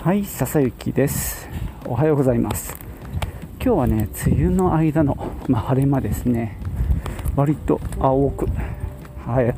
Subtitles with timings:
[0.00, 1.48] はい、笹雪です。
[1.84, 2.76] おはようございます。
[3.60, 5.16] 今日はね、梅雨の間の、
[5.48, 6.56] まあ、晴れ間ですね。
[7.34, 8.46] 割と青く、
[9.26, 9.52] はい、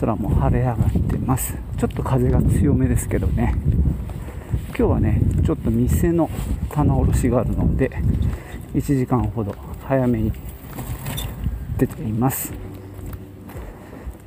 [0.00, 0.78] 空も晴れ上がっ
[1.10, 1.58] てます。
[1.78, 3.56] ちょっと風が強めですけどね。
[4.68, 6.30] 今日はね、ちょっと店の
[6.70, 7.90] 棚卸しがあるので、
[8.72, 10.32] 1時間ほど早めに
[11.76, 12.52] 出ています。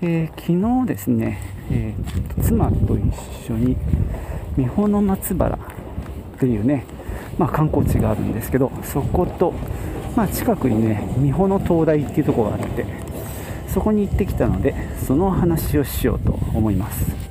[0.02, 1.40] えー昨日ですね、
[1.72, 3.04] えー妻と一
[3.48, 3.78] 緒に
[4.60, 6.84] 三保の松原っていうね、
[7.38, 9.54] まあ、観光地があるんですけどそこと、
[10.18, 12.86] まあ、近くにね三保の灯台っていうところがあって
[13.70, 17.30] そこに行ってきたのでその話をしようと思います。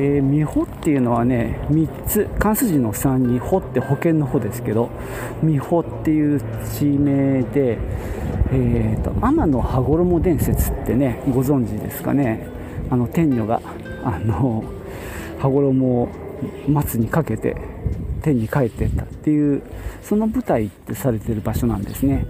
[0.00, 4.90] えー、美穂っていうのはね3つ関数字の3に穂って保険の穂ですけど
[5.42, 7.78] 美穂っていう地名で、
[8.50, 12.48] えー、と天の羽衣伝説ってねご存知ですかね？
[12.90, 13.60] あの天女が
[14.02, 14.64] あの
[15.38, 16.08] 羽衣を
[16.66, 17.56] 松にかけて
[18.22, 19.62] 天に帰ってったっていう
[20.02, 22.24] その舞台ってされてる場所なんですね。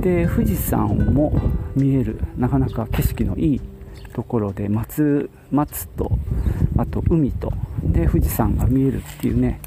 [0.00, 1.32] で富士山も
[1.74, 3.60] 見えるなかなか景色のいい
[4.14, 6.12] ところで松松と
[6.76, 7.52] あと海と。
[7.82, 9.60] で富士山が見えるっていうね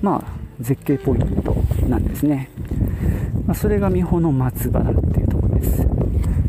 [0.00, 0.24] まあ
[0.60, 1.54] 絶景ポイント
[1.88, 2.48] なんですね、
[3.46, 5.86] まあ、それが美穂の松原っていうところです。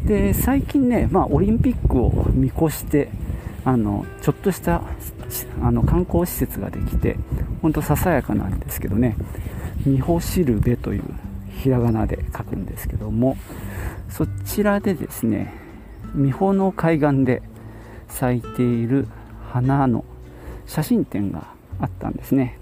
[0.06, 3.10] で最近ね、まあ、オリンピックを見越して
[3.66, 4.82] あのちょっとした
[5.62, 7.18] あの観光施設ができて
[7.62, 9.16] ほんとささやかなんですけどね。
[9.86, 11.04] 美穂しるべという
[11.58, 13.38] ひらがなで書くんですけども
[14.10, 15.54] そちらでですね
[16.16, 17.42] 美穂の海岸で
[18.08, 19.08] 咲いている
[19.62, 20.06] 花の
[20.66, 21.48] 写真展が
[21.80, 22.60] あったんですね。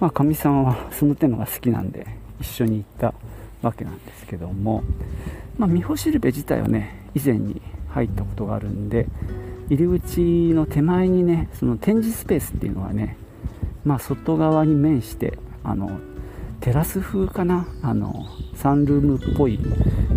[0.00, 2.06] まあかみさんはその点のが好きなんで
[2.40, 3.14] 一緒に行った
[3.62, 4.82] わけなんですけども
[5.56, 9.06] まあ美穂しるべ自体はね以前に入ったことがあるんで
[9.70, 10.20] 入り口
[10.54, 13.16] の手前にねその展示スペースっていうのはね
[13.84, 16.00] まあ外側に面してあの
[16.60, 18.26] テラス風かなあの
[18.56, 19.58] サンルームっぽいイ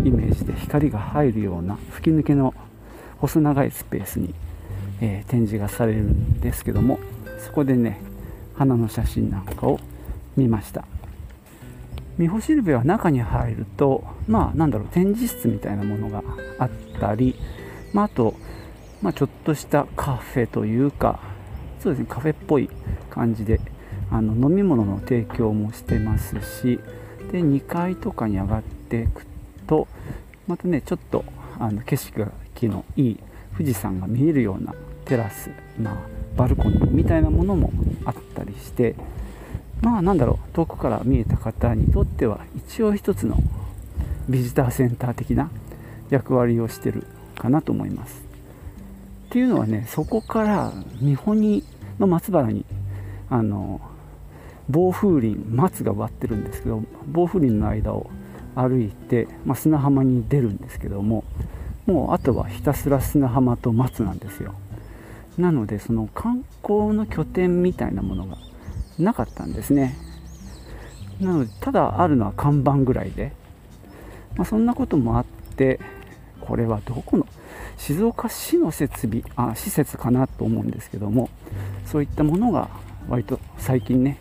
[0.10, 2.56] メージで光が入るような吹き抜けの
[3.18, 4.34] 細長いスペースに、
[5.02, 7.00] えー展示がされるんですけども
[7.40, 8.00] そこでね
[8.56, 9.80] 花の写真なんかを
[10.38, 10.86] 見ました。
[12.18, 16.24] ミホシルベは中に入るとまあなんだろう展示室みたいなものが
[16.60, 16.70] あっ
[17.00, 17.36] たり、
[17.94, 18.36] まあ、あと、
[19.02, 21.20] まあ、ちょっとしたカフェというか
[21.82, 22.70] そうですねカフェっぽい
[23.10, 23.60] 感じで
[24.12, 26.80] あの飲み物の提供もしてますし
[27.32, 29.26] で2階とかに上がっていく
[29.68, 29.88] と
[30.48, 31.26] またねちょっと
[31.60, 32.32] あの景色が
[32.64, 33.20] のいい
[33.58, 34.74] 富士山が見えるような
[35.06, 35.50] テラス、
[35.80, 35.96] まあ、
[36.36, 37.72] バルコニーみたいなものも
[38.06, 38.96] あったりして
[39.82, 43.38] まあなんだろう遠くから見えた方にとっては一応一つの
[44.28, 45.50] ビジターセンター的な
[46.10, 47.06] 役割をしてる
[47.38, 48.24] かなと思います。
[49.28, 51.64] っていうのはねそこから日本に
[52.00, 52.66] の松原に
[53.30, 53.82] あの
[54.70, 58.10] 暴風林松が割ってるんですけど暴風林の間を
[58.56, 61.24] 歩いて、まあ、砂浜に出るんですけども
[61.86, 64.54] もうあとはひたすら砂浜と松なんですよ。
[65.38, 68.38] なのでその観光の拠点みたいなものが
[68.98, 69.96] なかったんですね。
[71.20, 73.32] なのでただあるのは看板ぐらいで、
[74.36, 75.26] まあ、そんなこともあっ
[75.56, 75.80] て
[76.42, 77.26] これはどこの
[77.78, 81.30] 静岡市の設備あ施設かなと思うんですけども
[81.86, 82.70] そういったものが
[83.08, 84.20] 割と最近ね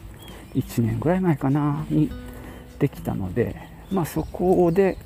[0.54, 2.10] 1年ぐらい前かなに
[2.78, 3.56] できたので
[3.91, 4.96] まあそこで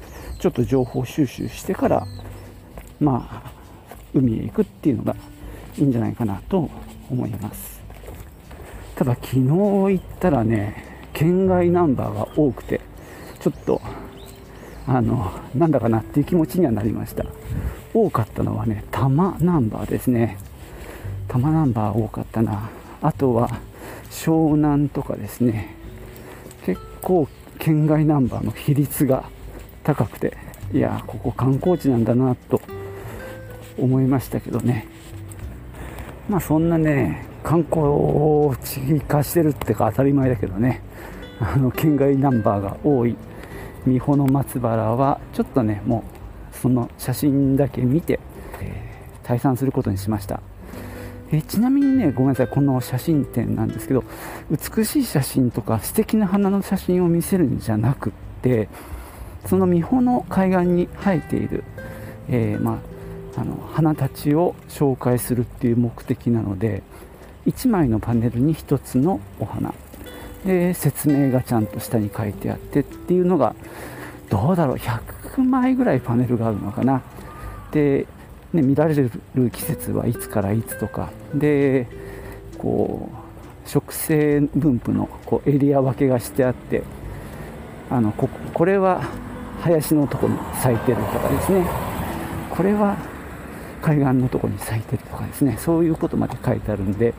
[0.40, 2.06] ちょっと情報収集してから
[3.00, 3.50] まあ
[4.14, 5.14] 海へ行くっていうのが
[5.76, 6.70] いいんじゃないかなと
[7.10, 7.80] 思います。
[8.96, 12.80] ただ昨日行ったらね県外ナンバーが多くて
[13.40, 13.80] ちょっと
[14.86, 17.24] あのなんだかなっていう気持ちにはなりました。
[17.94, 20.38] 多かったのはね多摩ナンバーですね。
[21.28, 22.70] 多摩ナンバー多かったな。
[23.00, 23.50] あとは
[24.10, 25.74] 湘南とかですね。
[26.64, 27.28] 結構
[27.58, 29.24] 県外ナンバーの比率が
[29.84, 30.36] 高くて
[30.72, 32.60] いやここ観光地なんだなと
[33.78, 34.86] 思いましたけどね。
[36.28, 40.82] まあそんなね観光地化してるってか当たり前だけどね。
[41.40, 43.16] あの県外ナンバーが多い
[43.86, 46.02] 三保の松原はちょっとねも
[46.52, 48.18] うその写真だけ見て、
[48.60, 48.88] えー
[49.28, 50.40] 退散することにしました。
[51.30, 54.02] えちなみにねごめんなさいこの写真展なんですけど
[54.50, 58.70] 美しい写真とか素敵な花の写真を見せるんじゃなくって
[59.44, 61.64] その三保の海岸に生えている、
[62.30, 62.78] えーまあ、
[63.36, 66.82] あの花たちを紹介するっていう目的なので
[67.46, 69.74] 1枚のパネルに1つのお花。
[70.44, 73.54] で説明がちゃんと下に書いてあってっていうのが
[74.30, 74.76] どうだろう。
[74.76, 77.02] 100枚ぐらいパネルがあるのかな。
[77.72, 78.06] で、
[78.52, 79.10] ね、見られる
[79.50, 81.10] 季節はいつからいつとか。
[81.34, 81.86] で
[82.56, 86.82] こう植生分布のこうエリア分けがしてあって
[87.90, 89.02] あのここれは
[89.60, 91.64] 林のとこに咲いてるとかですね。
[92.50, 92.96] これは
[93.82, 97.14] 海岸のとこに咲いてるとかですねそういうことまで書いてあるんで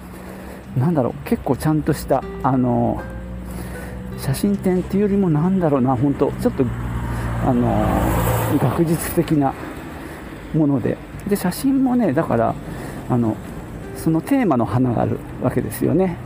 [0.77, 3.01] なんだろう結構ちゃんとしたあの
[4.17, 6.65] 写真展っていうよりもなんだろうな本当ちょっと
[7.45, 7.87] あの
[8.59, 9.53] 学術的な
[10.53, 10.97] もので。
[11.27, 12.55] で写真もねだから
[13.09, 13.35] あの
[13.95, 16.17] そのテーマの花があるわけですよね。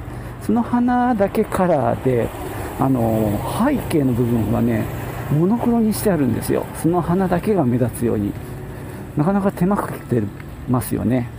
[0.41, 2.27] その花だけカラーで
[2.79, 4.85] あの背景の部分はね
[5.31, 6.65] モノクロにしてあるんですよ。
[6.81, 8.31] その花だけが目立つように。
[9.17, 10.21] なかなか手間かけて
[10.69, 11.29] ますよね。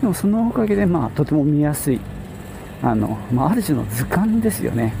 [0.00, 2.00] でもそのおかげでまあとても見やすい。
[2.82, 4.94] あの、まあ、ある種の図鑑ですよね。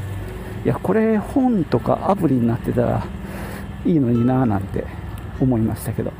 [0.64, 3.06] いやこれ本とかアプリになってたら
[3.86, 4.84] いいのになぁなんて
[5.40, 6.12] 思いましたけど。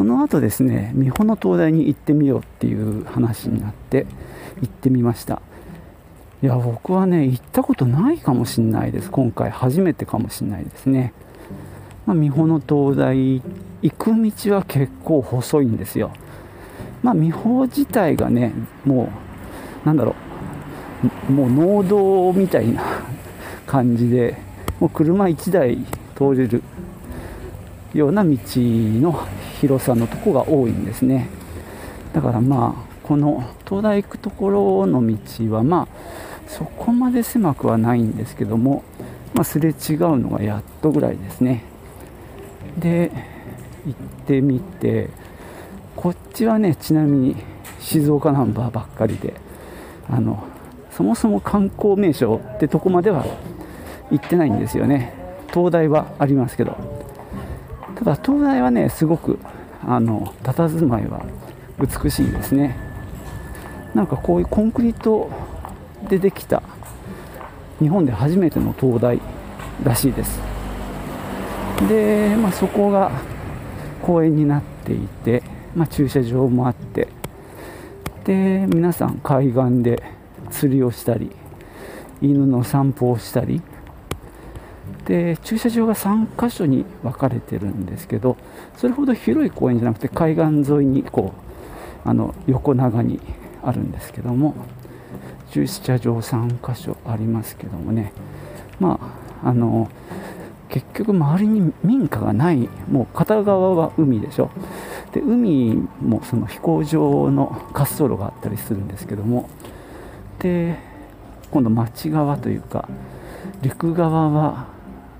[0.00, 4.06] その後ですね美穂の東大に行ってみようっていう話になって
[4.62, 5.42] 行ってみました。
[6.42, 9.10] いや僕はね行ったことないかもしれないです。
[9.10, 11.12] 今回初めてかもしれないですね、
[12.06, 13.42] まあ、美穂の東大
[13.82, 16.12] 行く道は結構細いんですよ。
[17.02, 18.54] まあ美穂自体がね
[18.86, 19.12] も
[19.84, 20.16] うなんだろ
[21.28, 22.82] うもう農道みたいな
[23.66, 24.38] 感じで
[24.80, 25.76] もう車1台
[26.16, 26.62] 通れる
[27.92, 29.26] ような道の
[29.60, 31.28] 広さのとこが多いんですね。
[32.14, 35.16] だからまあこの東大行くところの道
[35.54, 38.82] はまあそこまで狭くはないんですけども、
[39.34, 39.74] まあ、すれ違う
[40.18, 41.62] のがやっとぐらいですね。
[42.78, 43.10] で
[43.86, 45.10] 行ってみて
[45.94, 47.36] こっちはねちなみに
[47.80, 49.34] 静岡ナンバーばっかりで
[50.08, 50.42] あの
[50.90, 53.26] そもそも観光名所ってとこまでは
[54.10, 55.14] 行ってないんですよね。
[55.52, 56.99] 東大はありますけど。
[58.00, 59.38] ただ東大はねすごく
[59.86, 61.24] あの佇まいは
[61.78, 62.76] 美しいですね。
[63.94, 65.30] なんかこういうコンクリート
[66.08, 66.62] でできた
[67.78, 69.20] 日本で初めての灯台
[69.82, 70.40] らしいです。
[71.88, 73.10] で、まあ、そこが
[74.02, 75.42] 公園になっていて、
[75.74, 77.08] まあ、駐車場もあって
[78.24, 80.02] で皆さん海岸で
[80.50, 81.30] 釣りをしたり
[82.20, 83.62] 犬の散歩をしたり
[85.06, 88.36] で駐車場が3箇所に分かれてるんですけど
[88.76, 91.32] それほど広い公園じゃなくて海岸沿いにこ
[92.04, 93.20] うあの横長に
[93.62, 94.54] あるんですけども
[95.50, 98.12] 駐車場3箇所ありますけどもね。
[98.78, 98.98] ま
[99.42, 99.88] ああの
[100.68, 104.50] 結局周りに民家がないもう片側は海でしょ。
[105.12, 109.48] で海もその飛行場の滑走路があったりするんですけども。
[110.38, 110.78] で
[111.50, 112.88] 今度町側というか
[113.62, 114.66] 陸側は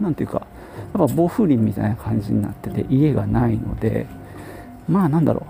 [0.00, 0.46] 何ていうか
[0.94, 4.06] やっぱ暴風林みたいな感じになってて家がないので
[4.88, 5.46] まあなんだろ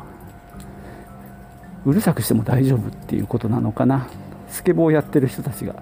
[1.85, 1.91] う。
[1.91, 4.06] うるさくしても大丈夫っていうことなのかな。
[4.50, 5.76] スケボーをやってる人たちが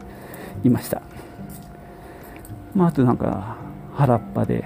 [0.63, 1.01] いました、
[2.75, 3.57] まあ、あとなんか
[3.95, 4.65] 原っぱで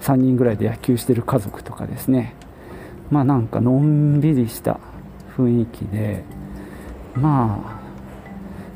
[0.00, 2.34] 3人ぐらいで野球してる家族とかですね。
[3.10, 4.80] まあなんかのんびりした
[5.36, 6.24] 雰囲気で
[7.14, 7.80] まあ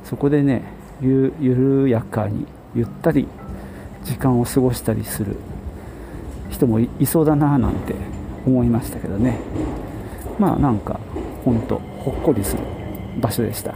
[0.04, 0.62] そこでね
[1.00, 3.26] ゆ緩やかにゆったり
[4.08, 5.36] 時間を過ごしたりする
[6.48, 7.94] 人もいそうだななんて
[8.46, 9.38] 思いましたけどね
[10.38, 10.98] まあなんか
[11.44, 12.62] ほんとほっこりする
[13.20, 13.74] 場所でした。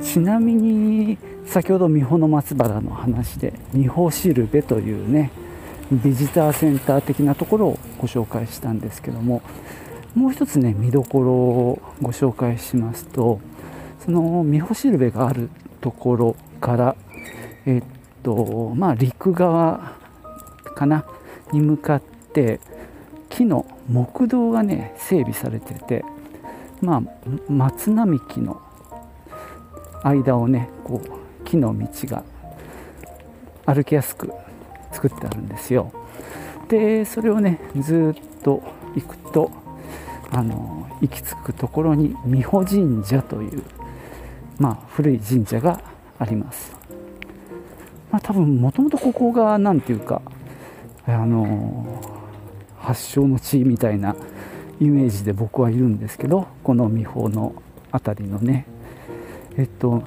[0.00, 5.30] ちなみに先ほど三保の松原の話で三保シルベというね
[5.92, 9.42] ビジターセンター的なところをご紹介したんですけども
[10.14, 13.40] もう一つね見どころをご紹介しますと
[14.04, 15.50] その三保シルベがある
[15.80, 16.96] ところから
[17.66, 17.82] えっ
[18.22, 19.96] とまあ陸側
[20.74, 21.04] かな
[21.52, 22.60] に向かって
[23.28, 26.04] 木の木道がね整備されてて
[26.80, 27.02] まあ
[27.52, 28.60] 松並木の
[30.02, 32.24] 間をねこう木の道が
[33.66, 34.32] 歩きやすく
[34.92, 35.92] 作ってあるんですよ。
[36.68, 38.62] でそれをねずっと
[38.94, 39.50] 行くと
[40.30, 43.62] あの行き着くところに美保神社という
[44.58, 45.80] まあ古い神社が
[46.18, 46.76] あります。
[48.10, 50.22] まあ多分もともとここが何ていうか
[51.06, 52.02] あの
[52.78, 54.16] 発祥の地みたいな
[54.80, 57.54] イメージで僕はいるんですけどこの美穂の
[57.92, 58.66] 辺りのね。
[59.56, 60.02] えっと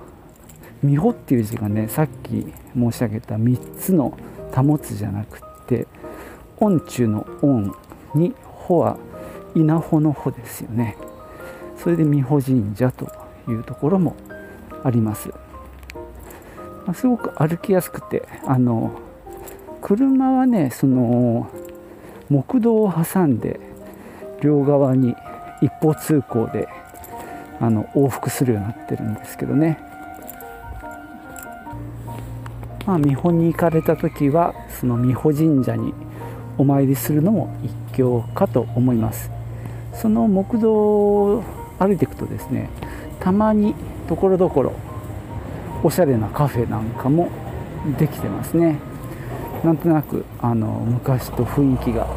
[0.83, 4.17] 美穂っていう字がねさっき申し上げた3つの
[4.53, 5.87] 保つじゃなくって
[6.59, 7.75] 音中の音
[8.15, 8.33] に
[8.67, 8.97] 穂は
[9.55, 10.98] 稲穂の穂ですよね。
[11.77, 13.12] それで美穂神社と
[13.48, 14.15] いうところも
[14.84, 19.00] あります、まあ、すごく歩きやすくてあの
[19.81, 21.50] 車はねその
[22.29, 23.60] 木道を挟んで
[24.41, 25.15] 両側に
[25.62, 26.67] 一方通行で
[27.60, 29.79] あの往復するようになってるんですけどね。
[32.86, 35.93] まあ見本に行かれた時はその美保神社に
[36.58, 39.40] お参りするのも一興かと思います。
[39.93, 41.43] その木道を
[41.79, 42.69] 歩いていくとですね
[43.19, 43.75] たまに
[44.07, 44.74] ところどころ
[45.83, 47.29] おしゃれなカフェなんかも
[47.98, 48.77] できてますね。
[49.63, 52.07] なんとなくあの昔と雰囲気が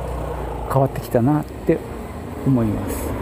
[0.73, 1.79] 変わってきたなって
[2.47, 3.15] 思います。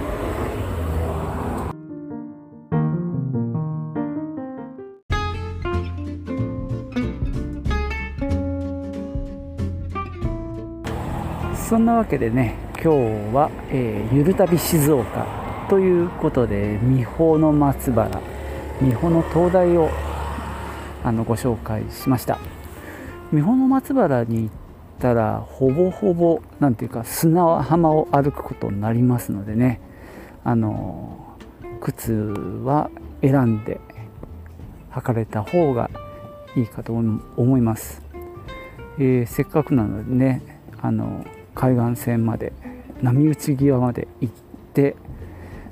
[11.69, 18.21] そんなわけでね今日は、えー、ゆる旅静岡ということで美穂の松原
[18.81, 19.89] 美穂の灯台を
[21.05, 22.41] あのご紹介しました。
[23.33, 24.51] 美穂の松原に行っ
[24.99, 29.81] たらほぼほぼ何ていうか砂浜を歩くことになりますのでね。
[30.43, 31.37] あの
[31.81, 33.81] 靴は選んで
[34.91, 35.89] 履かれた方が
[36.57, 38.03] いいかと思います、
[38.99, 40.43] えー、せっかくなのでね
[40.81, 41.25] あの
[41.55, 42.53] 海岸線まで
[43.03, 44.35] 波打ち際まで行っ
[44.73, 44.97] て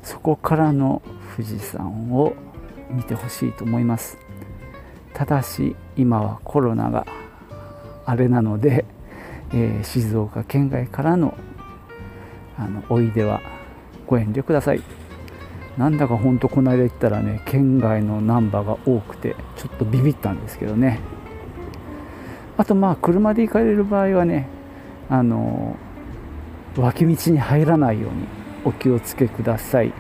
[0.03, 1.01] そこからの
[1.37, 2.35] 富士山を
[2.91, 4.19] 見てほしいと思います。
[5.15, 7.07] ただし今はコロナが
[8.07, 8.85] あれなので、
[9.53, 11.37] えー、静岡県外からの
[12.59, 13.41] あのおいでは
[14.07, 14.83] ご遠慮ください。
[15.79, 20.99] なんだかほんとこの間行ったらね県外のナンバーが多くてちょっとビビったんですけどね。
[22.57, 24.49] あとまあ車で行かれる場合はね
[25.09, 25.77] あの
[26.77, 28.27] 脇道に入らないように
[28.65, 29.93] お気をつけください。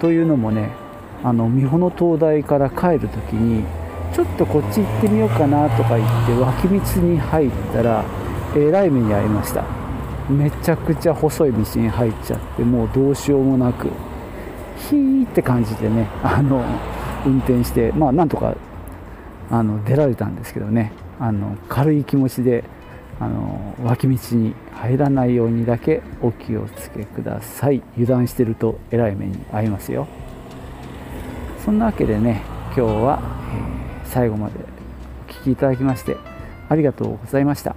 [0.00, 0.70] というのもね
[1.22, 3.64] あの美穂の灯台から帰る時に
[4.12, 8.04] ちょっとこっち行ってみようかなとか言って脇道に入ったら
[8.56, 9.64] えらい目に遭いました。
[10.28, 13.88] めちゃくちゃ細い道に入っちゃってもうどうしようもなく
[14.76, 16.64] ヒーって感じでねあの
[17.26, 18.54] 運転してまあなんとか
[19.50, 22.64] あの出られたんですけどねあの軽い気持ちで
[23.22, 27.80] あの脇道に入らないようにだけお気をつけください。
[27.94, 30.08] 油断してるとえらい目に遭いますよ。
[31.64, 32.42] そんなわけでね
[32.76, 33.22] 今日は、
[34.02, 34.54] えー、最後まで
[35.28, 36.16] お聴きいただきまして
[36.68, 37.76] ありがとうございました。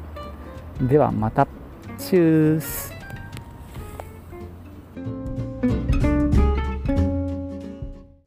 [0.81, 1.47] ではまた。
[1.99, 2.94] チュース。